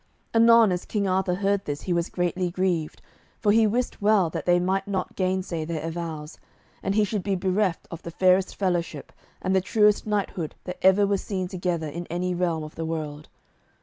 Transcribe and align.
Anon 0.33 0.71
as 0.71 0.83
King 0.85 1.07
Arthur 1.07 1.35
heard 1.35 1.65
this 1.65 1.81
he 1.83 1.93
was 1.93 2.09
greatly 2.09 2.49
grieved, 2.49 3.03
for 3.39 3.51
he 3.51 3.67
wist 3.67 4.01
well 4.01 4.31
that 4.31 4.47
they 4.47 4.59
might 4.59 4.87
not 4.87 5.15
gainsay 5.15 5.63
their 5.63 5.83
avows, 5.85 6.39
and 6.81 6.95
he 6.95 7.03
should 7.03 7.21
be 7.21 7.35
bereft 7.35 7.87
of 7.91 8.01
the 8.01 8.09
fairest 8.09 8.55
fellowship 8.55 9.13
and 9.43 9.55
the 9.55 9.61
truest 9.61 10.07
knighthood 10.07 10.55
that 10.63 10.79
ever 10.81 11.05
were 11.05 11.17
seen 11.17 11.47
together 11.47 11.87
in 11.87 12.07
any 12.07 12.33
realm 12.33 12.63
of 12.63 12.73
the 12.73 12.85
world. 12.85 13.29